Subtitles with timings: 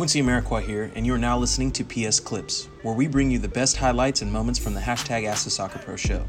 [0.00, 3.38] Quincy Amarikwa here, and you are now listening to PS Clips, where we bring you
[3.38, 6.24] the best highlights and moments from the hashtag Ask the Soccer Pro show.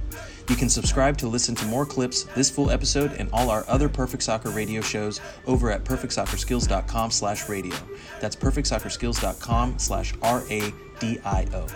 [0.49, 3.87] You can subscribe to listen to more clips, this full episode, and all our other
[3.87, 7.77] Perfect Soccer radio shows over at perfectsoccerskills.com slash radio.
[8.19, 11.67] That's perfectsoccerskills.com slash R-A-D-I-O.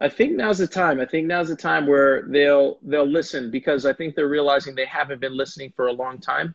[0.00, 0.98] I think now's the time.
[0.98, 4.86] I think now's the time where they'll they'll listen because I think they're realizing they
[4.86, 6.54] haven't been listening for a long time,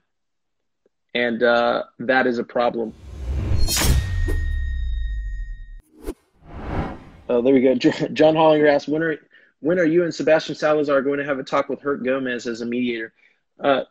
[1.14, 2.94] and uh, that is a problem.
[7.30, 7.76] Oh, there we go.
[7.76, 9.18] John Hollinger asked, "When are
[9.60, 12.62] when are you and Sebastian Salazar going to have a talk with Herc Gomez as
[12.62, 13.14] a mediator?"
[13.60, 13.84] Uh,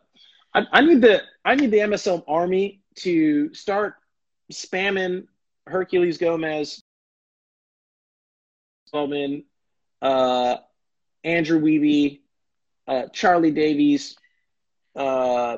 [0.53, 3.95] I, I need the I need the MSL Army to start
[4.51, 5.27] spamming
[5.67, 6.81] Hercules Gomez,
[8.87, 9.45] Spellman,
[10.01, 10.57] uh,
[11.23, 12.19] Andrew Wiebe,
[12.87, 14.17] uh, Charlie Davies,
[14.95, 15.57] uh,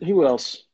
[0.00, 0.64] who else?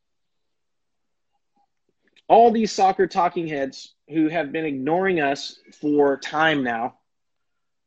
[2.28, 6.98] All these soccer talking heads who have been ignoring us for time now,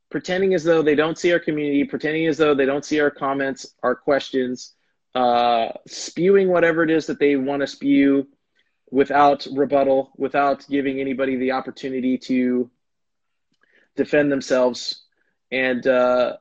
[0.10, 3.12] pretending as though they don't see our community, pretending as though they don't see our
[3.12, 4.74] comments, our questions,
[5.16, 8.28] uh, spewing whatever it is that they want to spew
[8.92, 12.70] without rebuttal, without giving anybody the opportunity to
[13.96, 15.04] defend themselves.
[15.52, 16.38] And uh,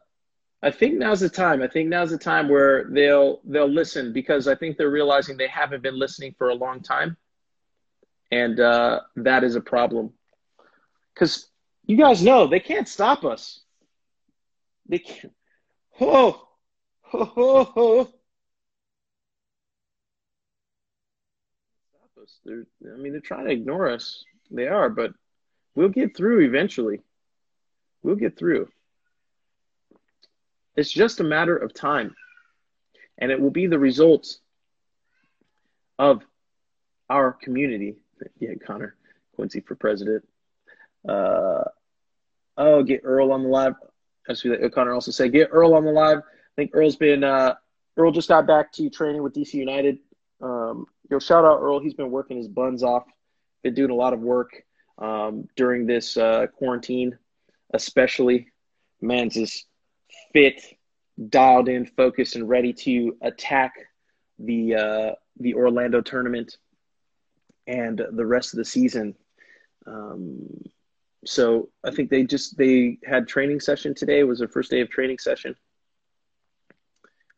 [0.62, 1.62] I think now's the time.
[1.62, 5.48] I think now's the time where they'll they'll listen because I think they're realizing they
[5.48, 7.16] haven't been listening for a long time,
[8.30, 10.12] and uh, that is a problem.
[11.14, 11.48] Because
[11.84, 13.60] you guys know they can't stop us.
[14.88, 15.32] They can't.
[16.00, 16.48] Oh,
[17.12, 18.04] oh, oh, oh.
[21.90, 22.38] Stop us.
[22.44, 24.24] They're, I mean, they're trying to ignore us.
[24.50, 25.12] They are, but
[25.74, 27.02] we'll get through eventually.
[28.02, 28.68] We'll get through.
[30.76, 32.14] It's just a matter of time.
[33.18, 34.40] And it will be the results
[35.98, 36.22] of
[37.08, 37.96] our community.
[38.38, 38.96] Yeah, Connor
[39.34, 40.26] Quincy for president.
[41.08, 41.64] Uh,
[42.56, 43.74] oh, get Earl on the live.
[44.28, 46.18] As Connor also said, get Earl on the live.
[46.18, 47.54] I think Earl's been uh,
[47.96, 49.98] Earl just got back to training with DC United.
[50.42, 51.80] Um, yo, shout out Earl.
[51.80, 53.04] He's been working his buns off.
[53.62, 54.64] Been doing a lot of work
[54.98, 57.16] um, during this uh, quarantine
[57.72, 58.48] especially.
[59.00, 59.64] Man's is
[60.32, 60.62] fit,
[61.28, 63.74] dialed in, focused, and ready to attack
[64.38, 66.56] the uh, the Orlando tournament
[67.66, 69.14] and the rest of the season.
[69.86, 70.62] Um,
[71.24, 74.20] so I think they just they had training session today.
[74.20, 75.56] It was their first day of training session.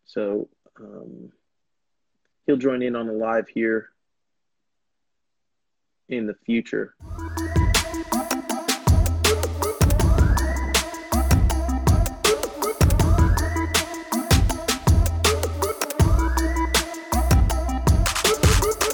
[0.04, 0.48] So
[0.80, 1.32] um,
[2.46, 3.90] he'll join in on the live here
[6.08, 6.94] in the future.